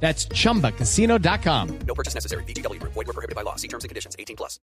That's 0.00 0.28
chumbacasino.com. 0.28 1.78
No 1.86 1.94
purchase 1.94 2.14
necessary. 2.14 2.44
VGW 2.44 2.78
Group. 2.80 2.92
Void 2.94 3.06
were 3.06 3.12
prohibited 3.12 3.34
by 3.34 3.42
law. 3.42 3.56
See 3.56 3.68
terms 3.68 3.84
and 3.84 3.88
conditions. 3.88 4.14
18 4.18 4.36
plus. 4.36 4.60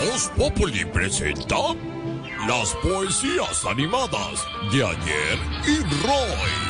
Voz 0.00 0.32
Populi 0.36 0.84
presenta 0.86 1.74
las 2.46 2.74
poesías 2.82 3.64
animadas 3.64 4.46
de 4.72 4.84
ayer 4.84 5.38
y 5.66 5.78
Roy. 6.06 6.68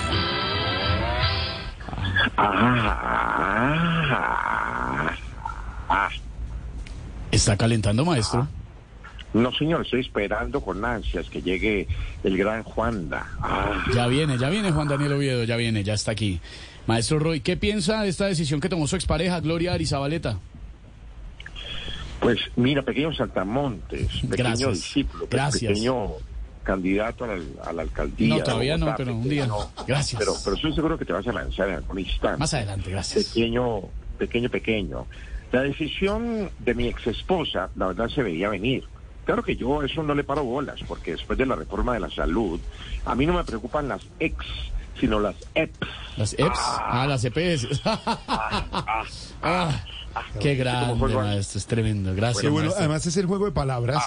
¿Está 7.30 7.56
calentando, 7.56 8.04
maestro? 8.04 8.48
No, 9.34 9.52
señor, 9.52 9.82
estoy 9.82 10.00
esperando 10.00 10.60
con 10.62 10.82
ansias 10.84 11.28
que 11.28 11.42
llegue 11.42 11.86
el 12.24 12.36
gran 12.38 12.62
Juanda. 12.62 13.26
Ah, 13.40 13.84
Ya 13.94 14.06
viene, 14.06 14.38
ya 14.38 14.48
viene 14.48 14.70
Juan 14.72 14.88
Daniel 14.88 15.12
Oviedo, 15.12 15.44
ya 15.44 15.56
viene, 15.56 15.84
ya 15.84 15.94
está 15.94 16.12
aquí. 16.12 16.40
Maestro 16.86 17.18
Roy, 17.18 17.40
¿qué 17.40 17.56
piensa 17.56 18.02
de 18.02 18.08
esta 18.08 18.26
decisión 18.26 18.60
que 18.60 18.68
tomó 18.70 18.86
su 18.86 18.96
expareja, 18.96 19.40
Gloria 19.40 19.74
Arizabaleta? 19.74 20.38
pues 22.20 22.38
mira, 22.56 22.82
pequeño 22.82 23.12
Saltamontes, 23.14 24.08
pequeño 24.28 24.28
Gracias. 24.36 24.72
discípulo, 24.72 25.28
Gracias. 25.30 25.70
pequeño 25.72 26.06
candidato 26.64 27.24
a 27.24 27.28
la, 27.28 27.38
a 27.64 27.72
la 27.72 27.82
alcaldía. 27.82 28.36
No, 28.36 28.42
todavía 28.42 28.76
no, 28.76 28.92
pero 28.96 29.14
un 29.14 29.28
día. 29.28 29.48
Gracias. 29.86 30.18
Pero, 30.18 30.34
pero 30.44 30.56
estoy 30.56 30.74
seguro 30.74 30.98
que 30.98 31.04
te 31.04 31.12
vas 31.12 31.26
a 31.26 31.32
lanzar 31.32 31.68
en 31.68 31.76
algún 31.76 32.00
instante. 32.00 32.38
Más 32.38 32.52
adelante, 32.54 32.90
gracias. 32.90 33.26
Pequeño, 33.26 33.82
pequeño, 34.18 34.48
pequeño. 34.50 35.06
La 35.52 35.62
decisión 35.62 36.50
de 36.58 36.74
mi 36.74 36.88
ex 36.88 37.06
esposa, 37.06 37.70
la 37.76 37.86
verdad, 37.88 38.08
se 38.08 38.22
veía 38.22 38.48
venir. 38.48 38.84
Claro 39.28 39.42
que 39.42 39.56
yo 39.56 39.82
a 39.82 39.84
eso 39.84 40.02
no 40.02 40.14
le 40.14 40.24
paro 40.24 40.42
bolas, 40.42 40.80
porque 40.88 41.10
después 41.10 41.38
de 41.38 41.44
la 41.44 41.54
reforma 41.54 41.92
de 41.92 42.00
la 42.00 42.08
salud, 42.08 42.58
a 43.04 43.14
mí 43.14 43.26
no 43.26 43.34
me 43.34 43.44
preocupan 43.44 43.86
las 43.86 44.00
ex, 44.18 44.34
sino 44.98 45.20
las 45.20 45.34
EPS. 45.54 45.86
Las 46.16 46.32
EPS, 46.32 46.58
ah, 46.58 47.04
las 47.06 47.22
EPS. 47.26 47.66
Ah, 49.42 49.70
qué 50.40 50.54
grande, 50.54 50.94
maestro, 51.14 51.58
es 51.58 51.66
tremendo. 51.66 52.14
Gracias, 52.14 52.40
Qué 52.40 52.48
bueno, 52.48 52.68
maestro. 52.68 52.84
además 52.84 53.04
es 53.06 53.16
el 53.18 53.26
juego 53.26 53.44
de 53.44 53.52
palabras 53.52 54.02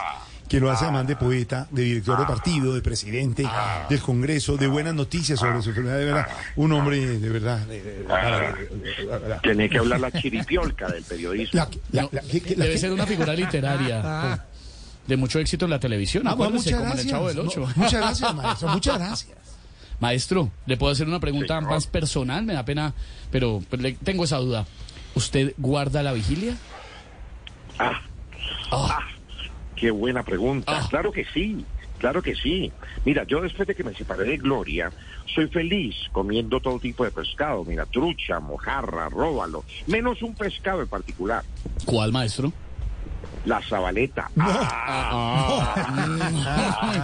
que 0.49 0.59
lo 0.59 0.69
hace 0.71 0.85
además 0.85 1.05
de 1.07 1.15
poeta, 1.15 1.67
de 1.69 1.83
director 1.83 2.17
de 2.19 2.25
partido, 2.25 2.73
de 2.73 2.81
presidente, 2.81 3.47
del 3.89 4.01
Congreso, 4.01 4.57
de 4.57 4.65
buenas 4.67 4.95
noticias 4.95 5.39
sobre 5.39 5.61
su 5.61 5.69
enfermedad, 5.69 5.99
de 5.99 6.05
verdad, 6.05 6.27
un 6.55 6.71
hombre 6.73 7.19
de 7.19 7.29
verdad. 7.29 7.59
de- 7.67 7.81
de- 7.83 8.03
de- 8.03 9.39
Tiene 9.43 9.69
que 9.69 9.77
hablar 9.77 9.99
la 9.99 10.11
chiripiolca 10.11 10.87
del 10.89 11.03
periodismo. 11.03 11.51
La- 11.59 11.69
la- 11.91 12.01
No, 12.01 12.09
la- 12.11 12.21
que- 12.21 12.41
que- 12.41 12.55
la- 12.55 12.65
debe 12.65 12.77
ser 12.79 12.91
una 12.91 13.05
figura 13.05 13.33
literaria 13.35 14.43
de 15.07 15.17
mucho 15.17 15.39
éxito 15.39 15.65
en 15.65 15.71
la 15.71 15.79
televisión. 15.79 16.27
Ah, 16.27 16.33
bueno, 16.35 16.53
muchas 16.57 16.79
gracias. 16.79 17.07
Chavo 17.07 17.27
del 17.27 17.39
Ocho. 17.39 17.61
No, 17.61 17.67
muchas 17.75 17.93
gracias, 18.01 18.35
maestro, 18.35 18.69
muchas 18.73 18.97
gracias. 18.99 19.37
Maestro, 19.99 20.51
¿le 20.65 20.77
puedo 20.77 20.91
hacer 20.91 21.07
una 21.07 21.19
pregunta 21.19 21.61
más 21.61 21.85
personal? 21.87 22.43
Me 22.43 22.53
da 22.53 22.65
pena, 22.65 22.93
pero 23.29 23.61
le- 23.77 23.93
tengo 23.93 24.23
esa 24.23 24.37
duda. 24.37 24.65
¿Usted 25.13 25.53
guarda 25.57 26.01
la 26.01 26.13
vigilia? 26.13 26.55
Ah, 27.77 28.01
ah, 28.71 28.99
qué 29.75 29.91
buena 29.91 30.23
pregunta. 30.23 30.71
Ah. 30.75 30.87
Claro 30.89 31.11
que 31.11 31.25
sí, 31.33 31.63
claro 31.99 32.21
que 32.21 32.33
sí. 32.35 32.71
Mira, 33.05 33.25
yo 33.27 33.41
después 33.41 33.67
de 33.67 33.75
que 33.75 33.83
me 33.83 33.93
separé 33.93 34.23
de 34.23 34.37
Gloria, 34.37 34.91
soy 35.35 35.47
feliz 35.47 35.95
comiendo 36.11 36.59
todo 36.59 36.79
tipo 36.79 37.03
de 37.03 37.11
pescado. 37.11 37.63
Mira, 37.65 37.85
trucha, 37.85 38.39
mojarra, 38.39 39.09
róbalo, 39.09 39.63
menos 39.87 40.21
un 40.21 40.33
pescado 40.35 40.81
en 40.81 40.87
particular, 40.87 41.43
¿Cuál, 41.85 42.11
maestro? 42.11 42.51
La 43.45 43.61
zabaleta. 43.61 44.29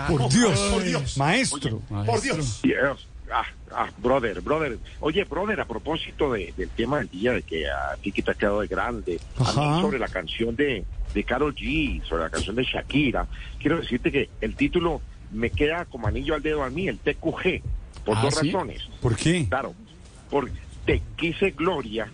Por 0.08 0.30
Dios, 0.30 0.60
por 0.74 0.84
Dios, 0.84 1.18
maestro, 1.18 1.80
por 1.80 1.92
Maestro. 2.06 2.36
Dios. 2.36 2.60
Dios. 2.64 3.08
Ah, 3.32 3.44
ah, 3.76 3.90
brother, 3.98 4.40
brother. 4.42 4.78
Oye, 5.02 5.26
brother, 5.26 5.60
a 5.60 5.66
propósito 5.66 6.32
de- 6.32 6.54
del 6.56 6.70
tema 6.70 7.00
del 7.00 7.10
día, 7.10 7.34
de 7.34 7.42
que 7.44 7.66
a 7.70 7.96
ti 8.02 8.12
que 8.14 8.22
te 8.22 8.32
ha 8.32 8.34
quedado 8.36 8.62
de 8.62 8.68
grande, 8.68 9.20
a 9.38 9.52
mí 9.52 9.82
sobre 9.82 10.00
la 10.00 10.08
canción 10.08 10.56
de, 10.56 10.86
de 11.14 11.24
Karol 11.26 11.54
G, 11.54 12.02
sobre 12.06 12.24
la 12.24 12.30
canción 12.30 12.56
de 12.56 12.64
Shakira, 12.64 13.28
quiero 13.60 13.82
decirte 13.82 14.12
que 14.14 14.30
el 14.40 14.56
título 14.56 15.02
me 15.34 15.50
queda 15.50 15.84
como 15.86 16.08
anillo 16.08 16.36
al 16.36 16.42
dedo 16.42 16.64
a 16.64 16.70
mí, 16.70 16.88
el 16.88 17.00
TQG, 17.00 17.62
por 18.06 18.18
Ah, 18.18 18.22
dos 18.22 18.36
¿sí? 18.36 18.50
razones. 18.52 18.84
¿Por 19.02 19.18
qué? 19.18 19.46
Claro, 19.50 19.74
porque 20.30 20.54
te 20.86 21.02
quise 21.18 21.52
gloria 21.52 22.10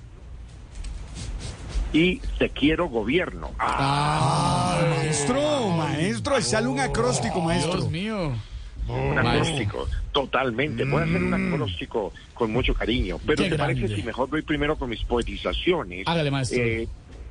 y 1.94 2.18
te 2.40 2.50
quiero 2.50 2.88
gobierno. 2.90 3.52
Ah, 3.59 4.80
Maestro, 4.98 5.70
maestro, 5.70 6.42
sale 6.42 6.68
un 6.68 6.80
acróstico, 6.80 7.40
maestro. 7.42 7.78
Dios 7.78 7.92
mío. 7.92 8.34
un 8.88 9.16
maestro. 9.16 9.30
acróstico, 9.30 9.88
totalmente. 10.12 10.84
Voy 10.86 11.02
a 11.02 11.06
hacer 11.06 11.24
un 11.24 11.34
acróstico 11.34 12.12
con 12.34 12.52
mucho 12.52 12.74
cariño. 12.74 13.18
Pero 13.26 13.44
Mm. 13.44 13.46
Qué 13.46 13.50
¿te 13.52 13.58
parece 13.58 13.96
si 13.96 14.03
mejor 14.03 14.30
voy 14.30 14.42
primero 14.42 14.76
con 14.78 14.90
mis 14.90 15.03
poetizaciones? 15.03 16.08
Hágale, 16.08 16.32
maestro. 16.32 16.59
eh, 16.62 16.88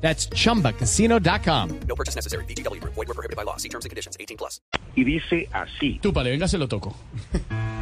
That's 0.00 0.28
chumbacasino.com. 0.30 1.68
No 1.88 1.94
purchase 1.96 2.14
necessary. 2.14 2.44
VGW 2.44 2.80
Group. 2.80 2.94
Void 2.94 3.08
were 3.08 3.14
prohibited 3.14 3.36
by 3.36 3.44
law. 3.44 3.56
See 3.56 3.68
terms 3.68 3.84
and 3.86 3.90
conditions. 3.90 4.16
18 4.20 4.36
plus. 4.36 4.60
Y 4.94 5.04
dice 5.04 5.48
así, 5.52 5.98
Túpale, 6.00 6.30
venga, 6.30 6.46
se 6.48 6.56
lo 6.58 6.66
toco. 6.68 6.94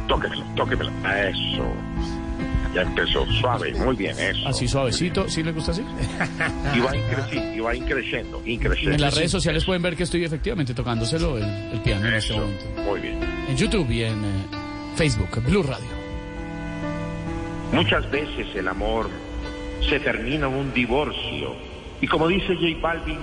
tóquemelo, 0.07 0.43
tóquemelo. 0.55 0.91
Eso. 1.07 1.65
Ya 2.73 2.81
empezó 2.81 3.25
suave, 3.39 3.73
muy 3.73 3.95
bien, 3.95 4.19
eso. 4.19 4.45
Así 4.49 4.67
suavecito. 4.67 5.29
¿Sí 5.29 5.41
le 5.43 5.53
gusta 5.53 5.71
así? 5.71 5.81
Y 6.75 6.79
va 6.81 6.93
increciendo, 6.97 7.55
y 7.55 7.59
va 7.61 7.73
increciendo, 7.75 8.41
increciendo. 8.45 8.95
En 8.95 9.01
las 9.01 9.15
redes 9.15 9.31
sociales 9.31 9.63
pueden 9.63 9.81
ver 9.81 9.95
que 9.95 10.03
estoy 10.03 10.25
efectivamente 10.25 10.73
tocándoselo 10.73 11.37
el, 11.37 11.43
el 11.45 11.79
piano 11.81 12.05
en 12.07 12.15
este 12.15 12.33
Eso, 12.33 12.41
momento. 12.41 12.65
muy 12.85 12.99
bien. 12.99 13.23
En 13.47 13.55
YouTube 13.55 13.89
y 13.89 14.03
en 14.03 14.25
eh, 14.25 14.27
Facebook, 14.97 15.41
Blue 15.47 15.63
Radio. 15.63 15.87
Muchas 17.71 18.09
veces 18.11 18.47
el 18.55 18.67
amor 18.67 19.09
se 19.89 19.99
termina 20.01 20.47
en 20.47 20.53
un 20.53 20.73
divorcio. 20.73 21.55
Y 22.01 22.07
como 22.07 22.27
dice 22.27 22.55
J 22.55 22.79
Balvin, 22.81 23.19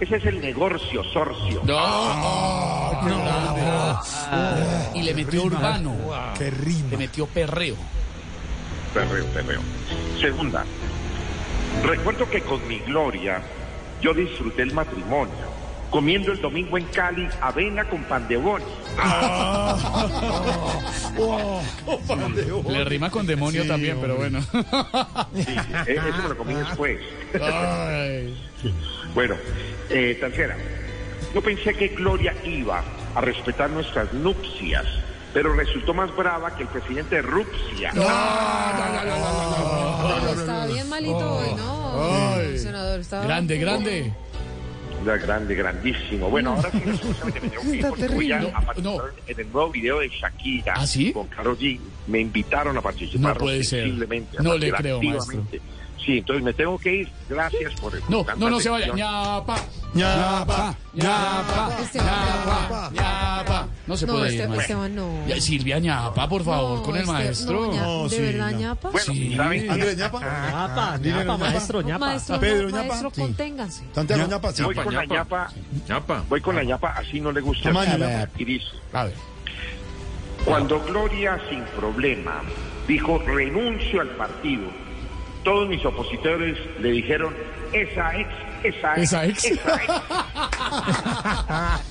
ese 0.00 0.16
es 0.16 0.24
el 0.24 0.40
negocio 0.40 1.04
sorcio. 1.04 1.62
Y 4.94 5.02
le 5.02 5.14
metió 5.14 5.44
urbano, 5.44 5.94
Qué 6.38 6.50
le 6.50 6.96
metió 6.96 7.26
perreo. 7.26 7.76
Perreo, 8.94 9.26
perreo. 9.26 9.60
Segunda, 10.20 10.64
recuerdo 11.84 12.28
que 12.28 12.40
con 12.40 12.66
mi 12.66 12.78
gloria 12.80 13.42
yo 14.00 14.14
disfruté 14.14 14.62
el 14.62 14.72
matrimonio, 14.72 15.49
comiendo 15.90 16.32
el 16.32 16.40
domingo 16.40 16.78
en 16.78 16.84
Cali 16.86 17.28
avena 17.40 17.84
con 17.84 18.02
pan 18.04 18.26
de 18.28 18.36
bono. 18.36 18.64
Le 22.68 22.84
rima 22.84 23.10
con 23.10 23.26
demonio 23.26 23.66
también, 23.66 23.98
pero 24.00 24.16
bueno. 24.16 24.40
Sí, 24.42 25.44
e- 25.86 25.92
eso 25.92 26.22
me 26.22 26.28
lo 26.28 26.36
comí 26.36 26.54
después. 26.54 27.00
Ay. 27.34 28.36
Bueno, 29.14 29.34
eh, 29.90 30.16
tercera, 30.20 30.56
yo 31.34 31.42
pensé 31.42 31.74
que 31.74 31.88
Gloria 31.88 32.34
iba 32.44 32.82
a 33.14 33.20
respetar 33.20 33.70
nuestras 33.70 34.12
nupcias, 34.12 34.86
pero 35.34 35.52
resultó 35.54 35.92
más 35.94 36.14
brava 36.16 36.54
que 36.56 36.62
el 36.62 36.68
presidente 36.68 37.16
de 37.16 37.22
Rusia. 37.22 37.90
Estaba 40.30 40.66
bien 40.66 40.88
malito 40.88 41.34
hoy, 41.34 41.54
¿no? 41.56 42.34
Ay. 42.34 42.58
senador, 42.58 43.00
estaba 43.00 43.24
Grande, 43.24 43.58
grande. 43.58 44.12
Grande, 45.04 45.54
grandísimo. 45.54 46.28
Bueno, 46.30 46.54
ahora 46.54 46.70
sí, 46.70 46.78
me 46.84 47.32
tengo 47.40 47.62
que 47.62 47.76
ir 47.76 47.86
porque 47.86 48.08
voy 48.08 48.32
a, 48.32 48.38
a 48.42 48.60
participar 48.60 48.82
No. 48.82 49.02
en 49.26 49.40
el 49.40 49.52
nuevo 49.52 49.70
video 49.70 50.00
de 50.00 50.08
Shakira 50.08 50.74
¿Ah, 50.76 50.86
sí? 50.86 51.12
con 51.12 51.26
Karol 51.28 51.58
G. 51.58 51.78
Me 52.06 52.20
invitaron 52.20 52.76
a 52.76 52.80
participar. 52.82 53.34
No 53.34 53.40
puede 53.40 53.64
ser. 53.64 53.88
No 54.42 54.56
le 54.58 54.70
creo. 54.72 55.00
Sí, 56.04 56.18
entonces 56.18 56.42
me 56.42 56.52
tengo 56.54 56.78
que 56.78 56.94
ir. 56.96 57.08
Gracias 57.28 57.74
por 57.80 57.92
No, 58.10 58.24
tanta 58.24 58.36
no, 58.36 58.50
no 58.50 58.58
se 58.60 58.70
vaya. 58.70 58.86
ñapa, 58.94 59.56
ñapa, 59.92 60.74
ñapa, 60.94 61.76
ñapa, 61.94 62.90
ñapa. 62.92 63.68
No 63.86 63.96
se 63.96 64.06
No, 64.06 64.14
puede 64.14 64.36
este- 64.36 64.48
ir. 64.54 64.60
Esteban, 64.60 64.94
no. 64.94 65.26
Ya, 65.26 65.40
Silvia 65.40 65.78
ñapa, 65.78 66.28
por 66.28 66.42
favor, 66.42 66.78
No, 66.78 66.82
con 66.84 66.94
el 66.94 67.02
este- 67.02 67.12
maestro. 67.12 67.66
no, 67.66 67.74
No, 67.74 68.08
¿De 68.08 68.16
sí, 68.16 68.22
verdad, 68.22 68.50
no. 68.52 68.58
ñapa? 68.60 68.90
Bueno, 68.90 69.12
Sí. 69.12 69.36
¿saben? 69.36 69.70
Andrés 69.70 69.96
Ñapa. 69.98 70.20
Ñapa, 70.20 70.98
Dímelo, 70.98 71.20
ñapa, 71.20 71.32
ñapa. 71.32 71.38
maestro, 71.50 71.80
ñapa. 71.82 72.06
Maestro, 72.06 72.40
Pedro, 72.40 72.62
no, 72.70 72.76
ñapa. 72.76 72.88
maestro, 72.88 73.10
Sí. 73.14 73.20
conténganse. 73.20 73.84
Santiago 73.94 74.26
Ñapa, 74.26 74.52
sí. 74.52 74.62
Voy 74.62 74.74
con 74.74 74.94
la 74.94 75.04
ñapa. 75.04 75.52
Voy 76.28 76.40
con 76.40 76.56
la 76.56 76.62
ñapa, 76.64 76.94
así 76.96 77.20
no 77.20 77.30
le 77.32 77.40
gusta. 77.40 77.70
Ñapa. 77.72 78.28
Y 78.38 78.44
dice, 78.44 78.66
A 78.92 79.04
ver. 79.04 79.14
Cuando 80.44 80.80
Gloria 80.80 81.38
sin 81.50 81.62
problema 81.78 82.40
dijo 82.88 83.18
renuncio 83.18 84.00
al 84.00 84.08
partido, 84.16 84.62
todos 85.44 85.68
mis 85.68 85.84
opositores 85.84 86.56
le 86.80 86.90
dijeron 86.92 87.34
esa 87.72 88.10
ex, 88.16 88.28
esa 88.64 88.94
ex, 88.94 89.02
Esa 89.12 89.24
ex. 89.26 89.44
esa 89.44 89.74
ex. 89.74 89.86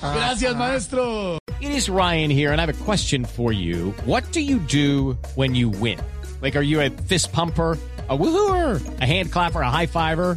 Gracias, 0.00 0.56
maestro. 0.56 1.38
It 1.60 1.70
is 1.72 1.88
Ryan 1.90 2.30
here, 2.30 2.52
and 2.52 2.60
I 2.60 2.64
have 2.66 2.80
a 2.80 2.84
question 2.84 3.24
for 3.24 3.52
you. 3.52 3.92
What 4.04 4.30
do 4.32 4.40
you 4.40 4.58
do 4.58 5.18
when 5.34 5.54
you 5.54 5.68
win? 5.68 5.98
Like, 6.40 6.56
are 6.56 6.62
you 6.62 6.80
a 6.80 6.90
fist 6.90 7.32
pumper? 7.32 7.76
A 8.08 8.16
woohooer, 8.18 8.80
a 9.00 9.06
hand 9.06 9.30
clapper, 9.30 9.60
a 9.60 9.70
high 9.70 9.86
fiver. 9.86 10.36